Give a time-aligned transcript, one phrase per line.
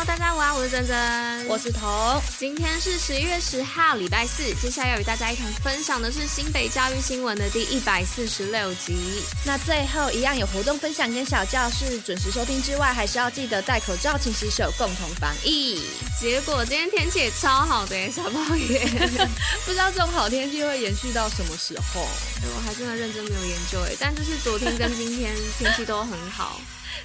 [0.00, 2.22] Hello，大家好，我是珍珍，我是彤。
[2.38, 4.44] 今天是十一月十号，礼拜四。
[4.54, 9.22] 接下来要与大家一同分享的是新北教育新闻的第一百四十六集。
[9.44, 15.82] 那最后一样有活动分享跟小教室，准时收听之外，还是要记得戴口罩、勤洗手，共同防疫。
[16.18, 18.78] 结果今天天气也超好的耶，小宝也
[19.66, 22.08] 不知道这种好天气会延续到什么时候。
[22.56, 26.58] 我还真的认真没有研究哎，但就是昨天跟今天天气都很好。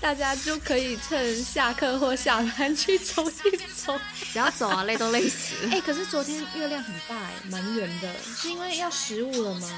[0.00, 3.98] 大家就可以趁下课或下班去走一走，
[4.32, 5.70] 只要走啊，累都累死了。
[5.70, 9.68] 哎、欸，可是昨天月亮很大哎，蛮圆的，是因为要十五了吗？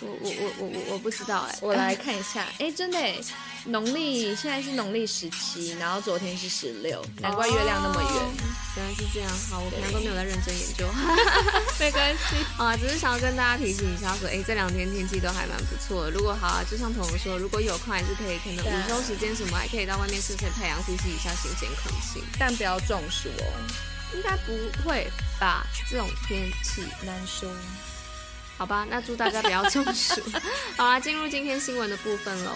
[0.00, 2.42] 我我我我我我不知道哎，我来看一下。
[2.58, 3.14] 哎、欸，真的哎，
[3.66, 8.61] 农历现在是农历十七，然后昨天是十六，难怪月亮那么圆。
[8.74, 10.88] 原来是这样，好，我平常都没有在认真研究，
[11.78, 12.36] 没关系。
[12.56, 16.10] 好啊，只是想要跟大家提醒一下，说，哎、欸，这两天天气都还蛮不错的。
[16.10, 23.44] 如果好啊，就像彤彤说，如果有空还是可以，可能午休时间什么还可以到外面晒晒太阳，呼吸一下新鲜空气，但不要中暑哦。
[24.14, 24.52] 应该不
[24.82, 25.06] 会
[25.38, 25.66] 吧？
[25.90, 27.50] 这种天气难说。
[28.56, 30.22] 好吧，那祝大家不要中暑。
[30.78, 32.52] 好啦，进入今天新闻的部分喽。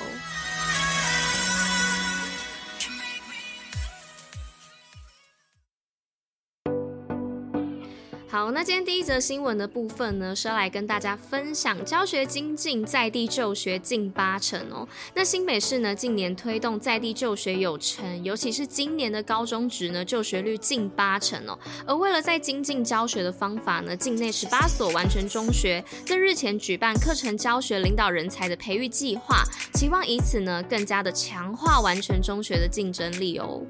[8.36, 14.86] 好，那今天第一则新闻的部分呢，是要来跟大家分享教学精进，在地就学近八成哦。
[15.14, 21.58] 那新北市呢，近年推动在地就学有成，尤其是今年的高中职呢，就学率近八成哦。
[21.86, 33.62] 而为了在精进教学的方法呢，境内十八所完全中学在日前举办课程教学领导人才的培育计划，期望以此呢，更加的强化完全中学的竞争力哦。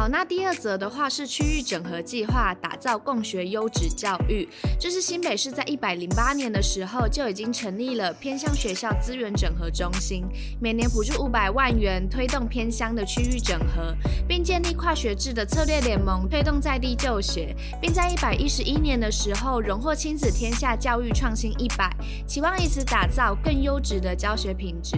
[0.00, 4.48] 好，那第二则的话是区域整合计划，打造共学优质教育。
[4.78, 10.24] 这是新北市在一百零八年的时候就已经成立了偏乡学校资源整合中心，
[10.58, 13.94] 每年补助五百万元，推动偏乡的区域整合，
[14.26, 21.94] 并建立跨学制的策略联盟，推动在地就学，并在一百一十一年的时候荣获亲子天下教育创新一百，
[22.26, 24.96] 期望以此打造更优质的教学品质。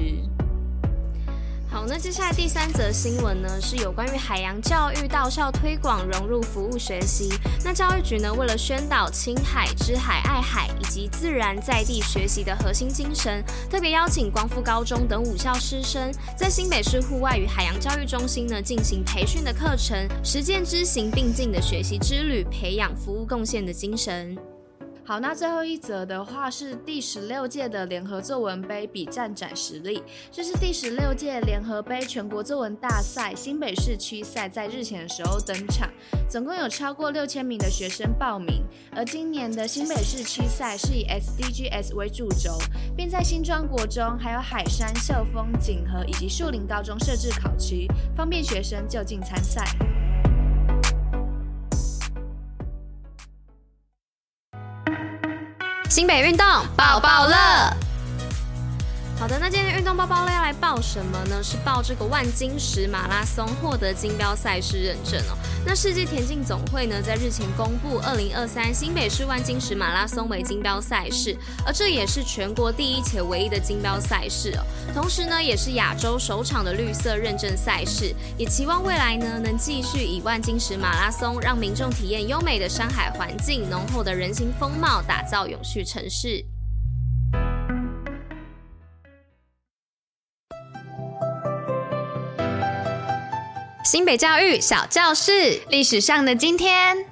[1.89, 7.29] 那接下来第三则新闻呢，是有关于海洋教育到校推广融入服务学习。
[7.65, 24.52] 那教育局呢，为了宣导亲海、之海、爱海以及自然在地学习的核心精神，特别邀请光复高中等五校师生，在新北市户外与海洋教育中心呢进行培训的课程，实践知行并进的学习之旅，培养服务贡献的精神。
[25.05, 35.91] 好，那最后一则的话是第十六届的联合作文杯笔战展实力，这是第十六届联合杯全国作文大赛新北市区赛在日前的时候登场，
[36.31, 38.63] 总共有超过六千名的学生报名，
[38.95, 42.57] 而今年的新北市区赛是以 SDGs 为主轴，
[42.97, 49.65] 并在新庄国中、还有海山、秀峰、锦和以及树林高中设置考区，方便学生就近参赛。
[55.93, 57.37] 新北运动抱抱乐。
[59.23, 61.41] 好的，那今天运动报报乐要来报什么呢？
[61.41, 65.39] 是报这个万金石马拉松获得金标赛事认证哦。
[65.65, 74.67] 那世界田径总会呢，在日前公布二零二三新北市万金石马拉松为金标赛事，而这也是全国第一且唯一的金标赛事哦。
[74.93, 86.45] 同时呢，也是亚洲首场的绿色认证赛事，也期望未来呢，能继续以万金石马拉松让民众体验优美的山海环境、浓厚的人情风貌，打造永续城市。
[93.85, 97.12] 新北教育小教室，历史上的今天。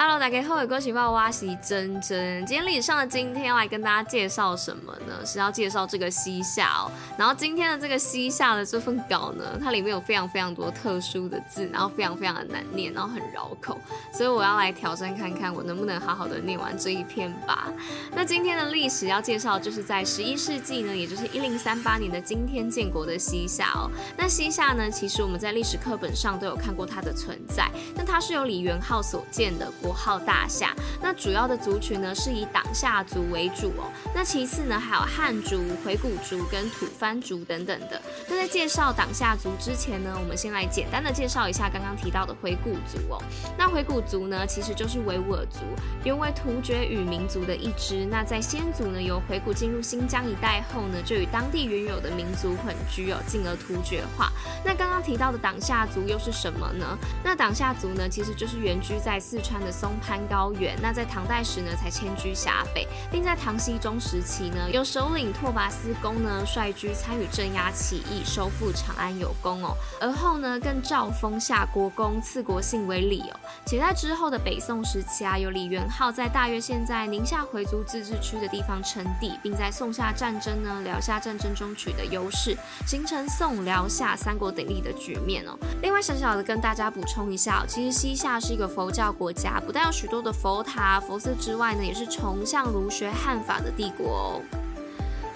[0.00, 2.46] Hello，大家好，我是哇西珍珍。
[2.46, 5.26] 今天历史上的今天要来跟大家介绍什么呢？
[5.26, 6.88] 是要介绍这个西夏哦。
[7.18, 13.76] 然后今天的这个西夏的这份稿呢，它里面有非常非常多特殊的字，然后非常非常的难念，然后很绕口，
[14.12, 17.66] 所以我要来挑战看看我能不能好好的念完这一篇吧。
[18.14, 23.90] 那今天的历史要介绍，就是在十一世纪呢，也就是一零三八年的今天建国的西夏哦。
[24.16, 27.68] 那西夏呢，其实我们在历史课本上都有看过它的存在。
[27.96, 29.68] 那它是由李元昊所建的。
[29.87, 33.90] 国号大夏，那主要的族群呢是以党夏族为主哦。
[34.14, 38.00] 那其次呢还有汉族、回鶻族跟吐蕃族等等的。
[38.28, 43.22] 那在介绍党夏族之前呢，我们先来简单的介绍一下刚刚提到的回鶻族哦。
[43.56, 45.60] 那回鶻族呢其实就是维吾尔族，
[46.04, 48.06] 原为突厥语民族的一支。
[48.10, 54.30] 那在先祖呢由回鶻进入新疆一带后呢，就与当地原有的民族混居哦，进而突厥化。
[54.64, 56.98] 那刚刚提到的党夏族又是什么呢？
[57.24, 59.72] 那党夏族呢其实就是原居在四川的。
[59.78, 60.76] 松潘高原。
[60.82, 69.76] 那在唐代时呢，才迁居峡北，并在唐僖宗时期呢，由首领拓跋思恭呢率军参与镇压起义，收复长安有功哦。
[70.00, 73.36] 而后呢，更诏封夏国公，赐国姓为李哦。
[73.64, 85.56] 且在之后的北宋时期啊，由李元昊在大约现在宁夏回族自治区的地方称帝，并在宋夏战争呢、辽夏战争中取得优势，形成宋辽夏三国鼎立的局面哦。
[85.82, 94.42] 另外，小小的跟大家补充一下哦，其实西夏是一个佛教国家，不但有许多的佛塔、佛寺之外呢，也是崇尚儒学汉法的帝国哦。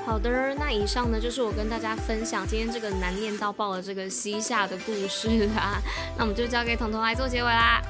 [0.07, 5.79] 好的，那以上呢就是我跟大家分享今天这个难念到爆的这个西夏的故事啦。
[6.17, 7.83] 那我们就交给彤彤来做结尾啦。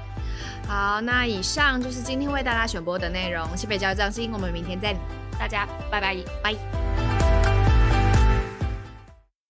[0.66, 3.46] 好，那以上就是今天为大家选播的内容。
[3.56, 4.96] 西北教育中心，我们明天再，
[5.38, 6.91] 大家拜拜，拜。